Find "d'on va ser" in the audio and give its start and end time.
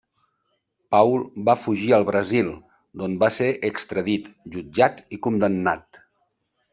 3.01-3.49